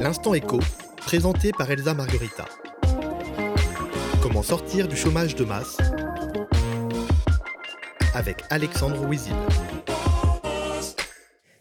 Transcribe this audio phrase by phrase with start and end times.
[0.00, 0.58] L'instant écho,
[0.96, 2.46] présenté par Elsa Margarita.
[4.20, 5.78] Comment sortir du chômage de masse
[8.14, 9.34] avec Alexandre Ouizil.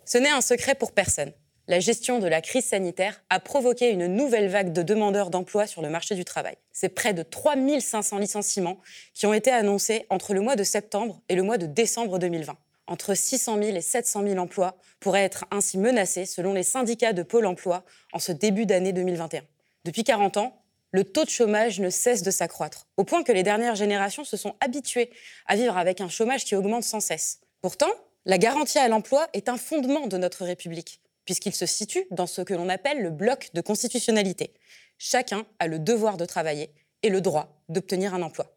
[0.05, 1.31] Ce n'est un secret pour personne.
[1.67, 5.81] La gestion de la crise sanitaire a provoqué une nouvelle vague de demandeurs d'emploi sur
[5.81, 6.55] le marché du travail.
[6.71, 8.79] C'est près de 3500 licenciements
[9.13, 12.57] qui ont été annoncés entre le mois de septembre et le mois de décembre 2020
[12.87, 17.23] entre 600 000 et 700 000 emplois pourraient être ainsi menacés selon les syndicats de
[17.23, 19.43] Pôle emploi en ce début d'année 2021.
[19.85, 23.43] Depuis 40 ans, le taux de chômage ne cesse de s'accroître, au point que les
[23.43, 25.09] dernières générations se sont habituées
[25.47, 27.39] à vivre avec un chômage qui augmente sans cesse.
[27.61, 27.89] Pourtant,
[28.25, 32.41] la garantie à l'emploi est un fondement de notre République, puisqu'il se situe dans ce
[32.41, 34.53] que l'on appelle le bloc de constitutionnalité.
[34.99, 36.69] Chacun a le devoir de travailler
[37.01, 38.55] et le droit d'obtenir un emploi.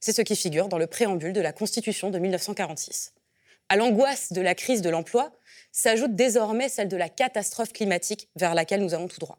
[0.00, 3.14] C'est ce qui figure dans le préambule de la Constitution de 1946.
[3.70, 5.30] À l'angoisse de la crise de l'emploi
[5.72, 9.38] s'ajoute désormais celle de la catastrophe climatique vers laquelle nous allons tout droit.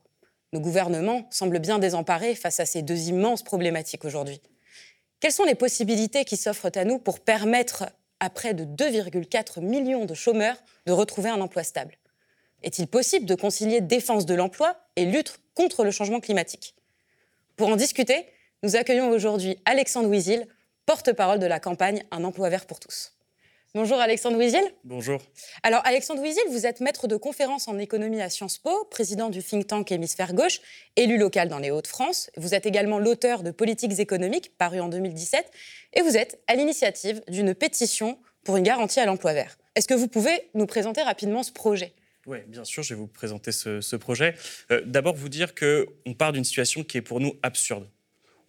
[0.53, 4.39] Nos gouvernements semblent bien désemparés face à ces deux immenses problématiques aujourd'hui.
[5.19, 7.85] Quelles sont les possibilités qui s'offrent à nous pour permettre
[8.19, 11.97] à près de 2,4 millions de chômeurs de retrouver un emploi stable?
[12.61, 16.75] Est-il possible de concilier défense de l'emploi et lutte contre le changement climatique?
[17.55, 18.27] Pour en discuter,
[18.61, 20.47] nous accueillons aujourd'hui Alexandre Ouizil,
[20.85, 23.18] porte-parole de la campagne Un emploi vert pour tous.
[23.75, 24.63] Bonjour Alexandre Ouizil.
[24.83, 25.21] Bonjour.
[25.61, 29.43] Alors Alexandre Ouizil, vous êtes maître de conférences en économie à Sciences Po, président du
[29.43, 30.59] think tank Hémisphère Gauche,
[30.95, 32.31] élu local dans les Hauts-de-France.
[32.35, 35.51] Vous êtes également l'auteur de Politiques économiques, paru en 2017,
[35.93, 39.55] et vous êtes à l'initiative d'une pétition pour une garantie à l'emploi vert.
[39.75, 41.93] Est-ce que vous pouvez nous présenter rapidement ce projet?
[42.25, 44.33] Oui, bien sûr, je vais vous présenter ce, projet.
[44.71, 47.87] Euh, d'abord, vous dire qu'on part d'une situation qui est pour nous absurde.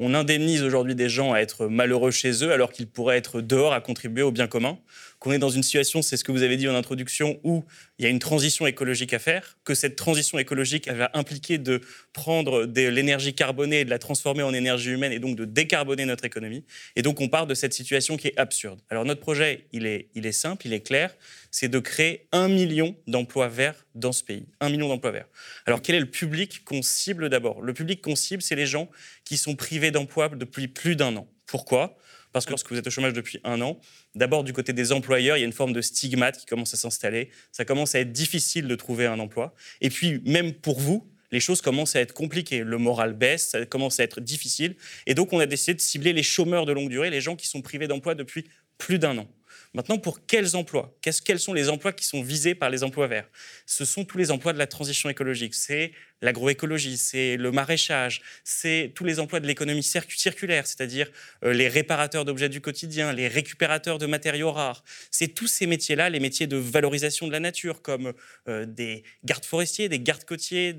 [0.03, 3.75] On indemnise aujourd'hui des gens à être malheureux chez eux alors qu'ils pourraient être dehors
[3.75, 4.79] à contribuer au bien commun.
[5.21, 7.63] Qu'on est dans une situation, c'est ce que vous avez dit en introduction, où
[7.99, 11.59] il y a une transition écologique à faire, que cette transition écologique elle va impliquer
[11.59, 11.83] de
[12.15, 16.07] prendre de l'énergie carbonée et de la transformer en énergie humaine et donc de décarboner
[16.07, 16.65] notre économie.
[16.97, 18.81] Et donc on part de cette situation qui est absurde.
[18.89, 21.15] Alors notre projet, il est, il est simple, il est clair,
[21.51, 24.47] c'est de créer un million d'emplois verts dans ce pays.
[24.61, 25.29] Un million d'emplois verts.
[25.67, 27.61] Alors quel est le public qu'on cible d'abord?
[27.61, 28.89] Le public qu'on cible, c'est les gens
[29.27, 31.29] qui sont privés d'emploi depuis plus d'un an.
[31.45, 31.99] Pourquoi?
[32.33, 33.79] Parce que lorsque vous êtes au chômage depuis un an,
[34.15, 36.77] d'abord du côté des employeurs, il y a une forme de stigmate qui commence à
[36.77, 37.31] s'installer.
[37.53, 39.55] Ça commence à être difficile de trouver un emploi.
[39.81, 42.65] Et puis, même pour vous, les choses commencent à être compliquées.
[42.65, 44.77] Le moral baisse, ça commence à être difficile.
[45.07, 47.47] Et donc, on a décidé de cibler les chômeurs de longue durée, les gens qui
[47.47, 48.47] sont privés d'emploi depuis
[48.79, 49.29] plus d'un an.
[49.73, 50.99] Maintenant, pour quels emplois?
[51.01, 53.29] Quels sont les emplois qui sont visés par les emplois verts?
[53.67, 55.55] Ce sont tous les emplois de la transition écologique.
[55.55, 55.93] C'est
[56.23, 61.11] l'agroécologie, c'est le maraîchage, c'est tous les emplois de l'économie circulaire, c'est-à-dire
[61.45, 64.83] euh, les réparateurs d'objets du quotidien, les récupérateurs de matériaux rares.
[65.13, 68.13] C'est tous ces métiers-là, les métiers de valorisation de la nature, comme
[68.49, 70.73] euh, des gardes forestiers, des gardes côtiers.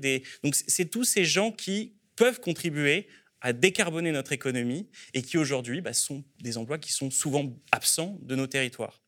[0.44, 3.08] Donc, c'est tous ces gens qui peuvent contribuer
[3.42, 8.18] à décarboner notre économie et qui aujourd'hui bah, sont des emplois qui sont souvent absents
[8.22, 9.02] de nos territoires.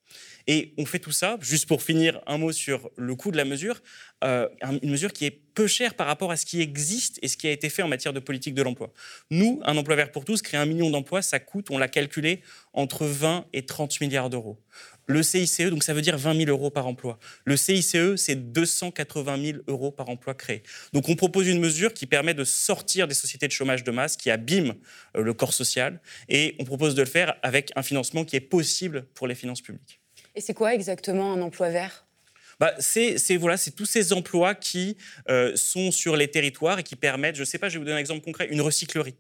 [0.47, 3.44] Et on fait tout ça, juste pour finir, un mot sur le coût de la
[3.44, 3.81] mesure,
[4.23, 4.49] euh,
[4.83, 7.47] une mesure qui est peu chère par rapport à ce qui existe et ce qui
[7.47, 8.93] a été fait en matière de politique de l'emploi.
[9.31, 12.43] Nous, un emploi vert pour tous, créer un million d'emplois, ça coûte, on l'a calculé,
[12.73, 14.61] entre 20 et 30 milliards d'euros.
[15.07, 17.19] Le CICE, donc ça veut dire 20 000 euros par emploi.
[17.45, 20.63] Le CICE, c'est 280 000 euros par emploi créé.
[20.93, 24.17] Donc on propose une mesure qui permet de sortir des sociétés de chômage de masse
[24.17, 24.75] qui abîment
[25.17, 28.41] euh, le corps social et on propose de le faire avec un financement qui est
[28.41, 30.01] possible pour les finances publiques.
[30.35, 32.07] Et c'est quoi exactement un emploi vert?
[32.61, 34.97] Bah, c'est voilà, tous ces emplois qui
[35.29, 37.85] euh, sont sur les territoires et qui permettent, je ne sais pas, je vais vous
[37.85, 39.17] donner un exemple concret, une recyclerie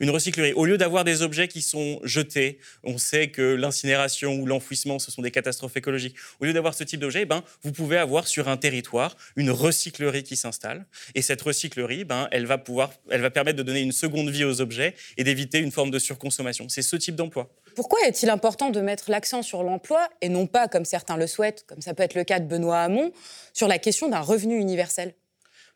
[0.00, 0.52] une recyclerie.
[0.52, 5.10] Au lieu d'avoir des objets qui sont jetés, on sait que l'incinération ou l'enfouissement, ce
[5.10, 6.16] sont des catastrophes écologiques.
[6.40, 10.22] Au lieu d'avoir ce type d'objet, ben, vous pouvez avoir sur un territoire une recyclerie
[10.22, 10.86] qui s'installe.
[11.14, 14.44] Et cette recyclerie, ben, elle, va pouvoir, elle va permettre de donner une seconde vie
[14.44, 16.68] aux objets et d'éviter une forme de surconsommation.
[16.68, 17.50] C'est ce type d'emploi.
[17.74, 21.64] Pourquoi est-il important de mettre l'accent sur l'emploi et non pas, comme certains le souhaitent,
[21.66, 23.12] comme ça peut être le cas de Benoît Hamon,
[23.52, 25.14] sur la question d'un revenu universel?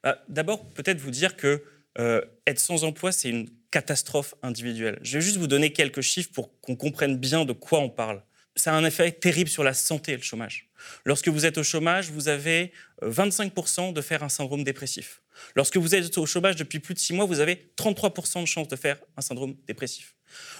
[0.03, 1.63] Bah, D'abord, peut-être vous dire que
[1.99, 5.01] euh, être sans emploi, c'est une catastrophe individuelle.
[5.03, 8.23] Je vais juste vous donner quelques chiffres pour qu'on comprenne bien de quoi on parle.
[8.55, 10.69] Ça a un effet terrible sur la santé, le chômage.
[11.05, 12.73] Lorsque vous êtes au chômage, vous avez
[13.03, 15.23] 25% euh, de faire un syndrome dépressif.
[15.57, 18.69] Lorsque vous êtes au chômage depuis plus de 6 mois, vous avez 33% de chances
[18.69, 20.15] de faire un syndrome dépressif.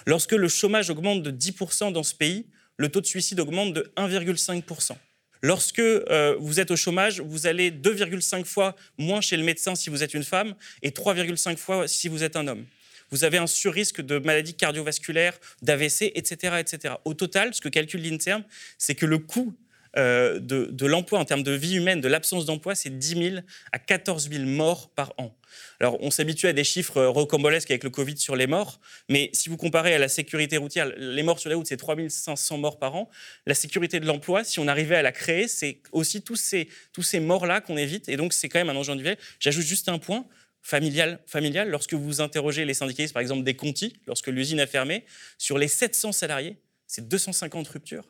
[0.07, 3.93] Lorsque le chômage augmente de 10% dans ce pays, le taux de suicide augmente de
[3.95, 4.95] 1,5%.
[5.43, 9.91] Lorsque euh, vous êtes au chômage, vous allez 2,5 fois moins chez le médecin si
[9.91, 12.65] vous êtes une femme et 3,5 fois si vous êtes un homme
[13.13, 16.95] vous avez un surrisque de maladies cardiovasculaires, d'AVC, etc., etc.
[17.05, 18.43] Au total, ce que calcule l'INSERM,
[18.79, 19.53] c'est que le coût
[19.95, 23.35] euh, de, l'emploi en termes de vie humaine, de l'absence d'emploi, c'est 10 000
[23.71, 25.37] à 14 000 morts par an.
[25.79, 28.79] Alors, on s'habitue à des chiffres rocambolesques avec le Covid sur les morts,
[29.09, 31.95] mais si vous comparez à la sécurité routière, les morts sur les routes, c'est 3
[32.09, 33.11] 500 morts par an.
[33.45, 37.03] La sécurité de l'emploi, si on arrivait à la créer, c'est aussi tous ces, tous
[37.03, 39.19] ces morts-là qu'on évite, et donc c'est quand même un enjeu individuel.
[39.39, 40.25] J'ajoute juste un point
[40.63, 45.03] familial, familial, lorsque vous interrogez les syndicalistes, par exemple des Conti, lorsque l'usine a fermé,
[45.37, 46.57] sur les 700 salariés,
[46.87, 48.05] c'est 250 ruptures.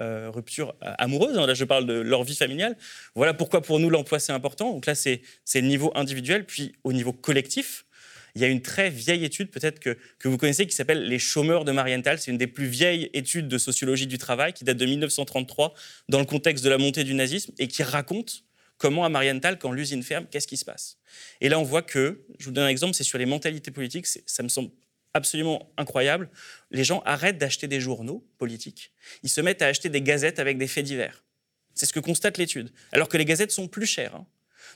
[0.00, 1.46] Euh, ruptures amoureuses, hein.
[1.46, 2.76] là je parle de leur vie familiale.
[3.16, 4.72] Voilà pourquoi pour nous l'emploi c'est important.
[4.72, 5.22] Donc là c'est
[5.54, 7.84] le niveau individuel, puis au niveau collectif,
[8.36, 11.18] il y a une très vieille étude, peut-être que, que, vous connaissez, qui s'appelle Les
[11.18, 12.20] chômeurs de Marienthal.
[12.20, 15.74] C'est une des plus vieilles études de sociologie du travail qui date de 1933
[16.08, 18.44] dans le contexte de la montée du nazisme et qui raconte
[18.78, 20.98] comment à Marienthal, quand l'usine ferme, qu'est-ce qui se passe?
[21.40, 24.06] Et là, on voit que, je vous donne un exemple, c'est sur les mentalités politiques,
[24.06, 24.70] ça me semble
[25.14, 26.30] absolument incroyable.
[26.70, 28.92] Les gens arrêtent d'acheter des journaux politiques,
[29.22, 31.24] ils se mettent à acheter des gazettes avec des faits divers.
[31.74, 32.72] C'est ce que constate l'étude.
[32.90, 34.16] Alors que les gazettes sont plus chères.
[34.16, 34.26] Hein.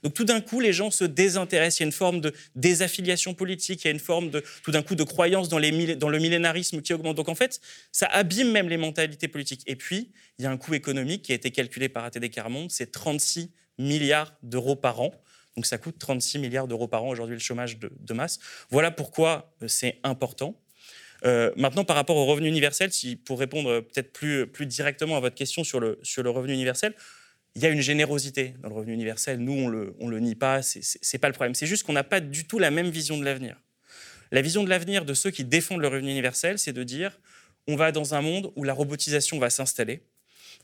[0.02, 1.80] Donc tout d'un coup, les gens se désintéressent.
[1.80, 4.70] Il y a une forme de désaffiliation politique, il y a une forme de tout
[4.70, 7.16] d'un coup de croyance dans, les, dans le millénarisme qui augmente.
[7.16, 7.60] Donc en fait,
[7.90, 9.62] ça abîme même les mentalités politiques.
[9.66, 12.70] Et puis, il y a un coût économique qui a été calculé par ATD Carmonde,
[12.70, 13.50] c'est 36
[13.82, 15.12] milliards d'euros par an.
[15.56, 18.38] Donc ça coûte 36 milliards d'euros par an aujourd'hui le chômage de, masse.
[18.70, 20.58] Voilà pourquoi euh, c'est important.
[21.24, 22.90] Euh, maintenant, par rapport au revenu universel,
[23.24, 25.98] pour répondre euh, peut-être plus, directement à votre question sur le,
[26.30, 26.94] revenu universel,
[27.54, 29.38] il y a une générosité dans le revenu universel.
[29.38, 30.80] Nous, on le, le nie pas, c'est
[31.12, 31.54] n'est pas le problème.
[31.54, 33.60] C'est juste qu'on n'a pas du tout la même vision de l'avenir.
[34.30, 37.20] La vision de l'avenir de ceux qui défendent le revenu universel, c'est de dire
[37.68, 40.02] on va dans un monde où la robotisation va s'installer,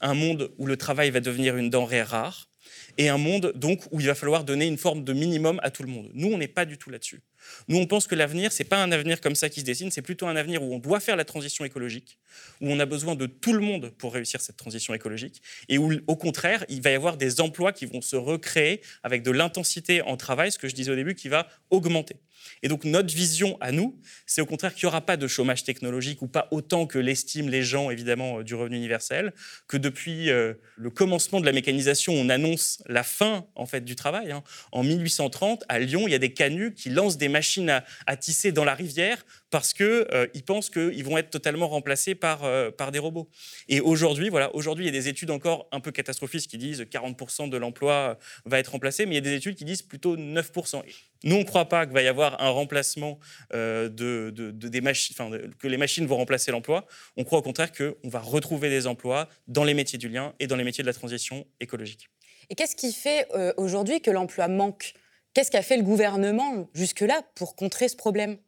[0.01, 2.49] un monde où le travail va devenir une denrée rare,
[2.99, 5.83] et un monde donc où il va falloir donner une forme de minimum à tout
[5.83, 6.11] le monde.
[6.15, 7.23] Nous, on n'est pas du tout là-dessus.
[7.69, 10.03] Nous, on pense que l'avenir, c'est pas un avenir comme ça qui se dessine, c'est
[10.03, 12.19] plutôt un avenir où on doit faire la transition écologique,
[12.61, 15.93] où on a besoin de tout le monde pour réussir cette transition écologique, et où,
[16.09, 20.03] au contraire, il va y avoir des emplois qui vont se recréer avec de l'intensité
[20.03, 22.17] en travail, ce que je disais au début, qui va augmenter.
[22.63, 25.65] Et donc notre vision à nous, c'est au contraire qu'il n'y aura pas de chômage
[25.65, 29.33] technologique ou pas autant que l'estiment les gens évidemment euh, du revenu universel,
[29.67, 33.97] que depuis euh, le commencement de la mécanisation, on annonce la fin en fait du
[33.97, 34.33] travail.
[34.33, 34.43] Hein.
[34.73, 38.53] En 1830, à Lyon, il y a des canuts qui lancent des machines à, tisser
[38.53, 42.41] dans la rivière parce qu'ils euh, pensent qu'ils vont être totalement remplacés par,
[42.77, 43.29] par des robots.
[43.69, 46.83] Et aujourd'hui, voilà, aujourd'hui, il y a des études encore un peu catastrophistes qui disent
[46.83, 50.17] 40% de l'emploi va être remplacé, mais il y a des études qui disent plutôt
[50.17, 50.83] 9%.
[51.25, 53.19] Nous, on ne croit pas qu'il va y avoir un remplacement
[53.53, 55.17] euh, de, des machines,
[55.59, 56.87] que les machines vont remplacer l'emploi.
[57.17, 60.47] On croit au contraire qu'on va retrouver des emplois dans les métiers du lien et
[60.47, 62.09] dans les métiers de la transition écologique.
[62.51, 64.95] Et qu'est-ce qui fait euh, aujourd'hui que l'emploi manque?
[65.35, 68.39] Qu'est-ce qu'a fait le gouvernement jusque-là pour contrer ce problème?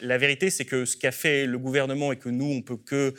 [0.00, 3.14] La vérité, c'est que ce qu'a fait le gouvernement et que nous, on peut que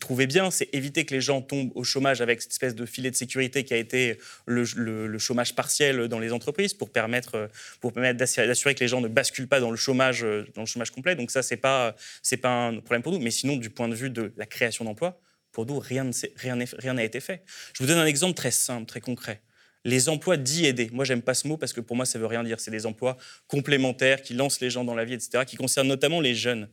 [0.00, 3.10] trouver bien, c'est éviter que les gens tombent au chômage avec cette espèce de filet
[3.10, 7.50] de sécurité qui a été le, chômage partiel dans les entreprises pour permettre,
[7.80, 10.22] pour permettre d'assurer que les gens ne basculent pas dans le chômage,
[10.54, 11.14] dans le chômage complet.
[11.14, 13.20] Donc ça, c'est pas, c'est pas un problème pour nous.
[13.20, 15.20] Mais sinon, du point de vue de la rien d'emplois,
[15.52, 17.42] pour nous, rien n'a été fait.
[17.74, 19.42] Je vous donne un exemple très simple, très concret
[19.84, 20.90] les emplois dits aidés.
[20.92, 22.60] Moi, j'aime pas ce mot parce que pour moi, ça veut rien dire.
[22.60, 23.16] C'est des emplois
[23.46, 26.68] complémentaires qui lancent les gens dans la vie, etc., qui concernent notamment les jeunes.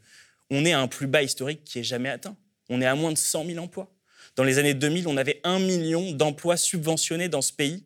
[0.49, 2.35] On est à un plus bas historique qui est jamais atteint.
[2.69, 3.91] On est à moins de 100 000 emplois.
[4.35, 7.85] Dans les années 2000, on avait un million d'emplois subventionnés dans ce pays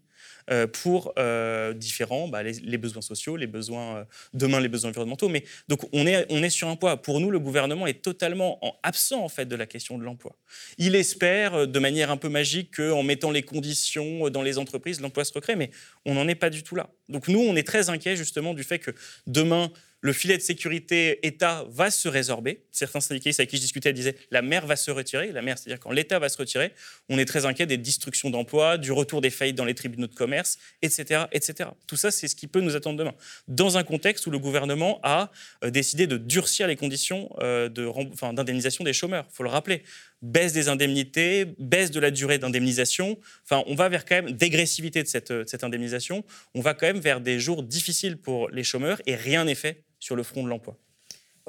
[0.68, 5.30] pour euh, différents, bah, les, besoins sociaux, les besoins, euh, demain les besoins environnementaux.
[5.30, 6.98] Mais donc on est, on est sur un poids.
[6.98, 10.36] Pour nous, le gouvernement est totalement absent en fait de la question de l'emploi.
[10.78, 15.24] Il espère de manière un peu magique qu'en mettant les conditions dans les entreprises, l'emploi
[15.26, 15.72] se recrée, mais
[16.06, 16.90] on n'en est pas du tout là.
[17.10, 18.92] Donc nous, on est très inquiets justement du fait que
[19.28, 22.62] demain, le filet de sécurité État va se résorber.
[22.72, 25.32] Certains syndicalistes avec qui je discutais disaient la mer va se retirer.
[25.32, 26.74] La mer, c'est-à-dire quand l'État va se retirer,
[27.10, 30.16] on est très inquiet des destructions d'emplois, du retour des faillites dans les tribunaux de
[30.16, 31.26] commerce, etc.
[31.32, 31.70] etc.
[31.88, 33.14] Tout ça, c'est ce qui peut nous attendre demain.
[33.48, 35.32] Dans un contexte où le gouvernement a
[35.64, 39.84] euh, décidé de durcir les conditions euh, d'indemnisation des chômeurs, il faut le rappeler
[40.22, 43.18] baisse des indemnités, baisse de la durée d'indemnisation.
[43.44, 46.24] Enfin, on va vers quand même dégressivité de cette, de cette indemnisation.
[46.56, 49.84] On va quand même vers des jours difficiles pour les chômeurs et rien n'est fait
[50.00, 50.78] sur le front de l'emploi.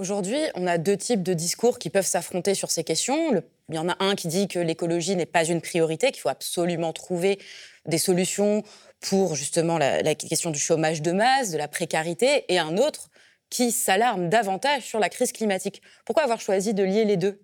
[0.01, 3.43] Aujourd'hui, on a deux types de discours qui peuvent s'affronter sur ces questions.
[3.69, 6.31] il y en a un qui dit que l'écologie n'est pas une priorité, qu'il faut
[6.31, 7.39] absolument trouver
[7.85, 8.63] des solutions
[9.01, 13.11] pour justement la, question du chômage de masse, de la précarité, et un autre
[13.51, 15.83] qui s'alarme davantage sur la crise climatique.
[16.07, 17.39] Pourquoi avoir choisi de lier les deux?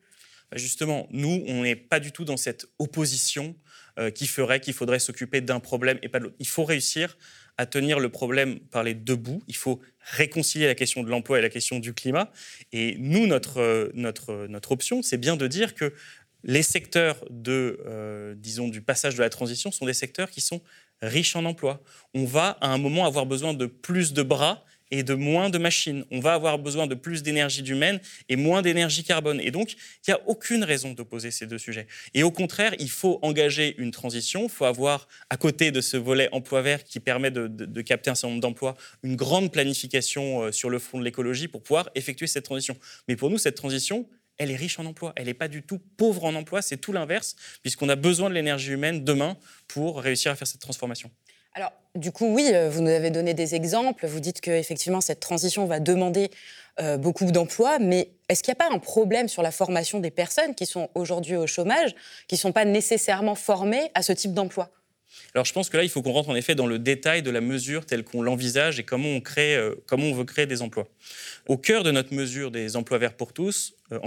[0.55, 3.57] Justement, nous, on n'est pas du tout dans cette opposition
[3.99, 6.37] euh, qui ferait qu'il faudrait s'occuper d'un problème et pas de l'autre.
[6.39, 7.17] Il faut réussir
[7.57, 9.43] à tenir le problème par les deux bouts.
[9.49, 12.31] Il faut réconcilier la question de l'emploi et la question du climat.
[12.73, 15.95] Et nous, notre, notre, notre option, c'est bien de dire que
[16.45, 20.63] les secteurs de, euh, disons, du passage de la transition sont des secteurs qui sont
[21.03, 21.83] riches en emplois.
[22.15, 25.59] On va à un moment avoir besoin de plus de bras et de moins de
[25.59, 26.05] machines.
[26.11, 29.41] On va avoir besoin de plus d'énergie humaine et moins d'énergie carbone.
[29.41, 31.87] Et donc, il n'y a aucune raison d'opposer ces deux sujets.
[32.15, 34.45] Et au contraire, il faut engager une transition.
[34.45, 38.15] Il faut avoir, à côté de ce volet emploi vert qui permet de, capter un
[38.15, 42.27] certain nombre d'emplois, une grande planification euh, sur le front de l'écologie pour pouvoir effectuer
[42.27, 42.77] cette transition.
[43.07, 45.13] Mais pour nous, cette transition, elle est riche en emplois.
[45.17, 48.35] Elle n'est pas du tout pauvre en emplois, c'est tout l'inverse, puisqu'on a besoin de
[48.35, 49.37] l'énergie humaine demain
[49.69, 51.11] pour réussir à faire cette transformation.
[51.55, 54.07] Alors, du coup, oui, euh, vous nous avez donné des exemples.
[54.07, 56.31] Vous dites qu'effectivement, cette transition va demander
[56.81, 60.11] euh, beaucoup d'emplois, mais est-ce qu'il n'y a pas un problème sur la formation des
[60.11, 61.95] personnes qui sont aujourd'hui au chômage,
[62.29, 64.71] qui ne sont pas nécessairement formées à ce type d'emploi?
[65.37, 67.31] Alors je pense que là, il faut qu'on rentre en effet dans le détail de
[67.31, 70.63] la mesure telle qu'on l'envisage et comment on, crée, euh, comment on veut créer des
[70.63, 70.89] emplois.
[71.47, 73.99] Au cœur de notre mesure des emplois verts pour tous, euh,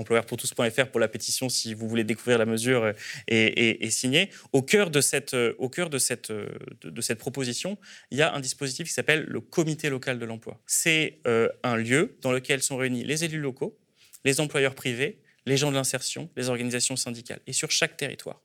[0.92, 2.94] pour la pétition si vous voulez découvrir la mesure euh,
[3.28, 7.78] et, et, signer, au cœur, de cette, euh, au cœur de, cette, de, cette proposition,
[8.10, 10.60] il y a un dispositif qui s'appelle le comité local de l'emploi.
[10.66, 11.20] C'est
[11.64, 13.78] un lieu dans lequel sont réunis les élus locaux,
[14.26, 18.42] les employeurs privés, les gens de l'insertion, les organisations syndicales, et sur chaque territoire.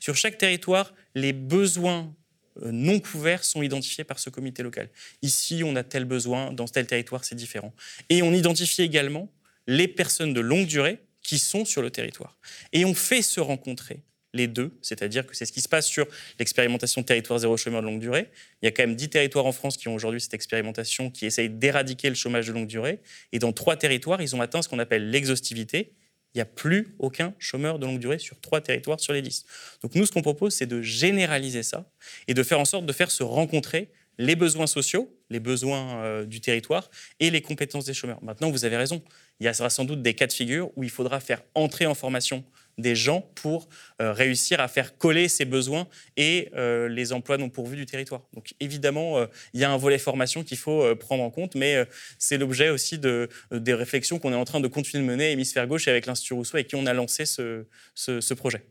[0.00, 2.14] Sur chaque territoire, les besoins
[2.62, 4.88] euh, non couverts sont identifiés par ce comité local.
[5.22, 7.72] Ici, on a tel besoin, dans tel territoire, c'est différent.
[8.08, 9.28] Et on identifie également
[9.66, 12.38] les personnes de longue durée qui sont sur le territoire.
[12.72, 16.06] Et on fait se rencontrer les deux, c'est-à-dire que c'est ce qui se passe sur
[16.38, 18.30] l'expérimentation territoire zéro chômeur de longue durée.
[18.62, 21.26] Il y a quand même dix territoires en France qui ont aujourd'hui cette expérimentation qui
[21.26, 23.00] essaye d'éradiquer le chômage de longue durée.
[23.32, 25.92] Et dans trois territoires, ils ont atteint ce qu'on appelle l'exhaustivité
[26.34, 29.44] il n'y a plus aucun chômeur de longue durée sur trois territoires sur les dix.
[29.82, 31.90] Donc nous, ce qu'on propose, c'est de généraliser ça
[32.28, 36.24] et de faire en sorte de faire se rencontrer les besoins sociaux, les besoins euh,
[36.26, 38.22] du territoire et les compétences des chômeurs.
[38.22, 39.02] Maintenant, vous avez raison,
[39.40, 41.94] il y aura sans doute des cas de figure où il faudra faire entrer en
[41.94, 42.44] formation
[42.78, 43.68] des gens pour
[44.00, 45.86] euh, réussir à faire coller ces besoins
[46.16, 48.22] et euh, les emplois non pourvus du territoire.
[48.34, 51.84] Donc évidemment, euh, il y a un volet formation qu'il faut prendre en compte, mais
[52.18, 55.66] c'est l'objet aussi de, des réflexions qu'on est en train de continuer de mener Hémisphère
[55.66, 58.62] Gauche avec l'Institut Rousseau et qui on a lancé ce, ce, projet.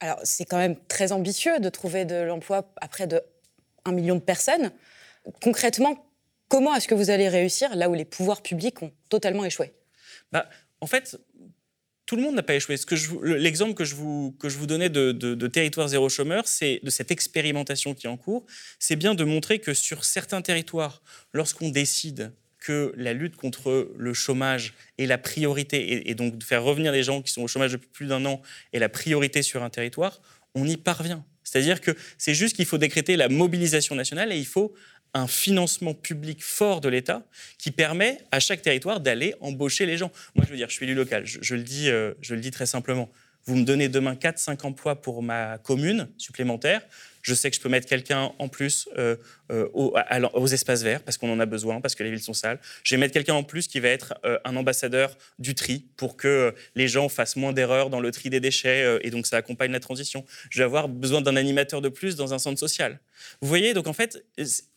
[0.00, 3.20] Alors c'est quand même très ambitieux de trouver de l'emploi à près de
[3.84, 4.72] 1 million de personnes.
[5.42, 6.06] Concrètement,
[6.48, 9.72] comment est-ce que vous allez réussir là où les pouvoirs publics ont totalement échoué?
[10.32, 10.48] Bah,
[10.80, 11.16] En fait,
[12.06, 12.76] tout le monde n'a pas échoué.
[13.22, 18.06] L'exemple que, je vous, donnais de, de, territoire zéro chômeur, c'est de cette expérimentation qui
[18.06, 18.44] est en cours,
[18.78, 24.14] c'est bien de montrer que sur certains territoires, lorsqu'on décide que la lutte contre le
[24.14, 27.72] chômage est la priorité, et, donc de faire revenir les gens qui sont au chômage
[27.72, 28.40] depuis plus d'un an
[28.72, 30.20] est la priorité sur un territoire,
[30.54, 31.24] on y parvient.
[31.42, 34.74] C'est-à-dire que c'est juste qu'il faut décréter la mobilisation nationale et il faut
[35.14, 37.22] un financement public fort de l'État
[37.56, 40.10] qui permet à chaque territoire d'aller embaucher les gens.
[40.34, 42.50] Moi, je veux dire, je suis élu local, je, le, dis, euh, je le dis
[42.50, 43.08] très simplement.
[43.46, 46.80] Vous me donnez demain 4-5 emplois pour ma commune supplémentaire.
[47.20, 49.16] Je sais que je peux mettre quelqu'un en plus euh,
[49.50, 52.58] euh, aux, espaces verts parce qu'on en a besoin, parce que les villes sont sales.
[52.82, 56.54] Je vais mettre quelqu'un en plus qui va être un ambassadeur du tri pour que
[56.74, 59.80] les gens fassent moins d'erreurs dans le tri des déchets et donc ça accompagne la
[59.80, 60.24] transition.
[60.50, 62.98] Je vais avoir besoin d'un animateur de plus dans un centre social.
[63.40, 64.24] Vous voyez, donc en fait,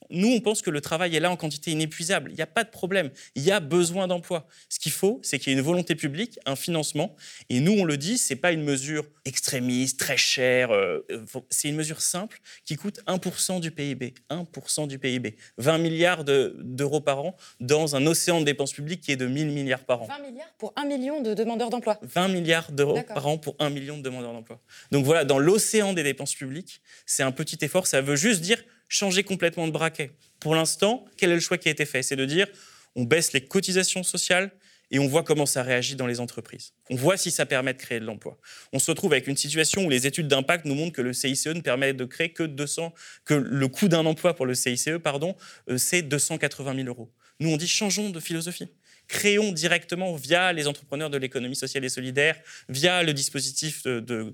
[0.09, 2.31] nous, on pense que le travail est là en quantité inépuisable.
[2.31, 3.09] Il n'y a pas de problème.
[3.35, 4.47] Il y a besoin d'emplois.
[4.69, 7.15] Ce qu'il faut, c'est qu'il y ait une volonté publique, un financement.
[7.49, 10.71] Et nous, on le dit, ce n'est pas une mesure extrémiste, très chère.
[10.71, 11.05] Euh,
[11.49, 14.13] c'est une mesure simple qui coûte 1% du PIB.
[14.29, 15.35] 1% du PIB.
[15.57, 19.47] 20 milliards d'euros par an dans un océan de dépenses publiques qui est de 1000
[19.47, 20.07] milliards par an.
[20.07, 23.69] 20 milliards pour 1 million de demandeurs d'emploi 20 milliards d'euros par an pour 1
[23.69, 24.59] million de demandeurs d'emploi.
[24.91, 27.87] Donc voilà, dans l'océan des dépenses publiques, c'est un petit effort.
[27.87, 30.11] Ça veut juste dire changer complètement de braquet.
[30.39, 32.03] Pour l'instant, quel est le choix qui a été fait?
[32.03, 32.47] C'est de dire
[32.95, 34.51] on baisse les cotisations sociales
[34.89, 36.73] et on voit comment ça réagit dans les entreprises.
[36.89, 38.37] On voit si ça permet de créer de l'emploi.
[38.73, 41.47] On se retrouve avec une situation où les études d'impact nous montrent que le CICE
[41.47, 42.93] ne permet de créer que 200,
[43.25, 45.35] que le coût d'un emploi pour le CICE, pardon,
[45.69, 47.11] euh, c'est 280 000 euros.
[47.39, 48.69] Nous, on dit changeons de philosophie
[49.07, 52.35] créons directement via les entrepreneurs de l'économie sociale et solidaire,
[52.69, 53.83] via le dispositif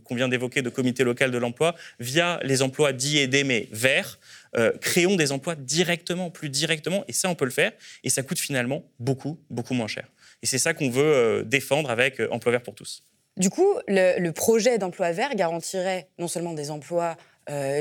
[0.03, 4.19] qu'on vient d'évoquer de comité local de l'emploi, via les emplois dits aidés mais verts,
[4.55, 7.71] euh, créons des emplois directement, plus directement, et ça, on peut le faire,
[8.03, 10.07] et ça coûte finalement beaucoup, beaucoup moins cher.
[10.41, 13.03] Et c'est ça qu'on veut euh, défendre avec euh, Emploi vert pour tous.
[13.37, 17.17] Du coup, le, projet d'emploi vert garantirait non seulement des emplois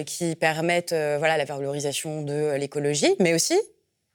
[0.06, 3.54] qui permettent voilà, la valorisation de l'écologie, mais aussi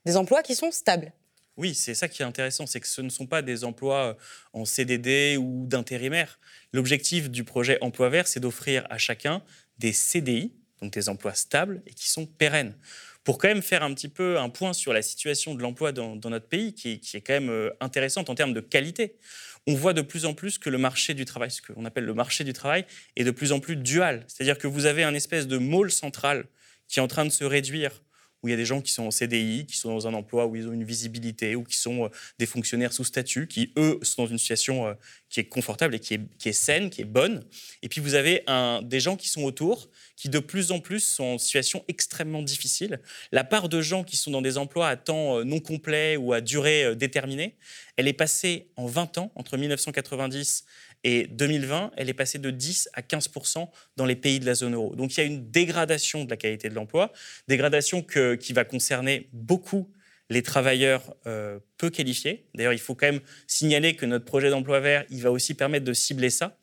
[0.06, 1.14] des emplois qui sont stables.
[1.58, 4.16] Oui, c'est ça qui est intéressant, c'est que ce ne sont pas des emplois
[4.54, 6.40] en CDD ou d'intérimaire.
[6.72, 9.42] L'objectif du projet Emploi vert, c'est d'offrir à chacun
[9.80, 12.76] des CDI donc des emplois stables et qui sont pérennes.
[13.24, 16.16] Pour quand même faire un petit peu un point sur la situation de l'emploi dans,
[16.16, 19.18] notre pays, qui, qui, est quand même euh, intéressante en termes de qualité,
[19.66, 22.14] on voit de plus en plus que le marché du travail, ce qu'on appelle le
[22.14, 22.86] marché du travail,
[23.18, 24.24] est de plus en plus dual.
[24.28, 26.46] C'est-à-dire que vous avez un espèce de môle central
[26.88, 28.02] qui est en train de se réduire
[28.48, 30.46] où il y a des gens qui sont en CDI, qui sont dans un emploi
[30.46, 34.00] où ils ont une visibilité, ou qui sont euh, des fonctionnaires sous statut, qui, eux,
[34.04, 34.94] sont dans une situation euh,
[35.30, 37.44] qui est confortable et qui est, qui est saine, qui est bonne.
[37.82, 38.46] Et puis vous avez
[38.84, 43.02] des gens qui sont autour, qui de plus en plus sont en situation extrêmement difficile.
[43.34, 46.32] La part de gens qui sont dans des emplois à temps euh, non complet ou
[46.32, 47.58] à durée déterminée,
[47.98, 50.64] elle est passée en 20 ans, entre 1990
[51.04, 54.74] et 2020, elle est passée de 10 à 15% dans les pays de la zone
[54.74, 54.96] euro.
[54.96, 57.12] Donc il y a une dégradation de la qualité de l'emploi,
[57.48, 59.92] dégradation qui va concerner beaucoup
[60.30, 62.46] les travailleurs euh, peu qualifiés.
[62.54, 65.86] D'ailleurs, il faut quand même signaler que notre projet d'emploi vert, il va aussi permettre
[65.86, 66.58] de cibler ça.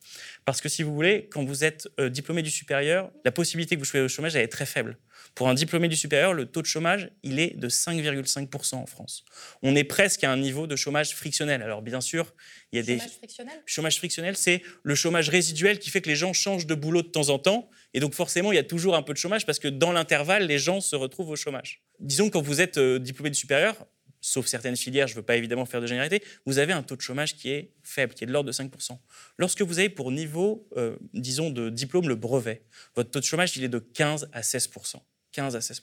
[0.44, 3.80] Parce que si vous voulez, quand vous êtes euh, diplômé du supérieur, la possibilité que
[3.80, 4.98] vous soyez au chômage, elle est très faible.
[5.34, 9.24] Pour un diplômé du supérieur, le taux de chômage, il est de 5,5% en France.
[9.62, 11.62] On est presque à un niveau de chômage frictionnel.
[11.62, 12.32] Alors bien sûr,
[12.72, 12.98] il y a des...
[12.98, 13.62] Chômage frictionnel?
[13.66, 17.08] Chômage frictionnel, c'est le chômage résiduel qui fait que les gens changent de boulot de
[17.08, 17.68] temps en temps.
[17.94, 20.46] Et donc forcément, il y a toujours un peu de chômage parce que dans l'intervalle,
[20.46, 21.82] les gens se retrouvent au chômage.
[21.98, 23.86] Disons que quand vous êtes euh, diplômé du supérieur,
[24.20, 26.96] sauf certaines filières, je ne veux pas évidemment faire de généralité, vous avez un taux
[26.96, 28.98] de chômage qui est faible, qui est de l'ordre de 5%.
[29.38, 32.62] Lorsque vous avez pour niveau, euh, disons, de diplôme le brevet,
[32.94, 34.96] votre taux de chômage, il est de 15 à 16%.
[35.34, 35.82] 15 à 16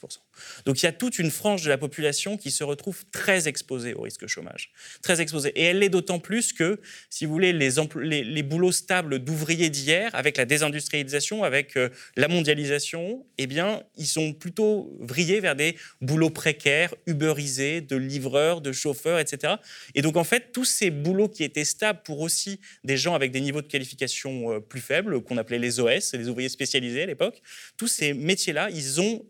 [0.65, 3.93] Donc il y a toute une frange de la population qui se retrouve très exposée
[3.93, 4.71] au risque chômage.
[5.01, 5.51] Très exposée.
[5.55, 6.79] Et elle l'est d'autant plus que,
[7.09, 13.25] si vous voulez, les, boulots stables d'ouvriers d'hier, avec la désindustrialisation, avec euh, la mondialisation,
[13.37, 19.19] eh bien, ils sont plutôt vrillés vers des boulots précaires, uberisés, de livreurs, de chauffeurs,
[19.19, 19.55] etc.
[19.95, 23.31] Et donc en fait, tous ces boulots qui étaient stables pour aussi des gens avec
[23.31, 27.05] des niveaux de qualification euh, plus faibles, qu'on appelait les OS, les ouvriers spécialisés à
[27.05, 27.41] l'époque,
[27.75, 29.25] tous ces métiers-là, ils ont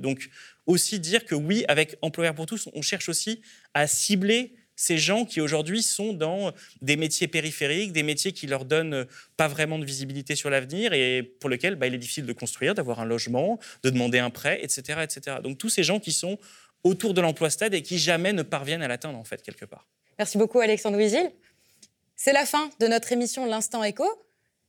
[0.00, 0.28] Donc
[0.66, 3.40] aussi dire que oui, avec Employeur pour tous, on cherche aussi
[3.74, 8.64] à cibler ces gens qui aujourd'hui sont dans des métiers périphériques, des métiers qui leur
[8.64, 12.32] donnent pas vraiment de visibilité sur l'avenir et pour lesquels bah, il est difficile de
[12.32, 15.36] construire, d'avoir un logement, de demander un prêt, etc., etc.
[15.42, 16.38] Donc tous ces gens qui sont
[16.84, 19.86] autour de l'emploi stade et qui jamais ne parviennent à l'atteindre en fait quelque part.
[20.18, 21.30] Merci beaucoup Alexandre Wizil.
[22.16, 24.04] C'est la fin de notre émission L'Instant Éco.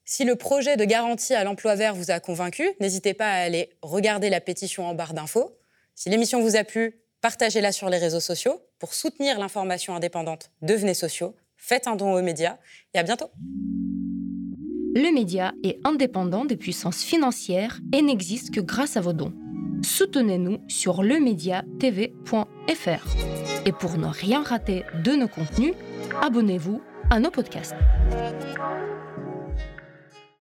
[0.06, 3.70] Si le projet de garantie à l'emploi vert vous a convaincu, n'hésitez pas à aller
[3.82, 5.58] regarder la pétition en barre d'infos.
[5.96, 8.60] Si l'émission vous a plu, partagez-la sur les réseaux sociaux.
[8.80, 12.58] Pour soutenir l'information indépendante, devenez sociaux, faites un don aux médias
[12.94, 13.28] et à bientôt.
[14.96, 19.34] Le média est indépendant des puissances financières et n'existe que grâce à vos dons.
[19.84, 23.08] Soutenez-nous sur lemediatv.fr.
[23.66, 25.76] Et pour ne rien rater de nos contenus,
[26.22, 27.76] abonnez-vous à nos podcasts.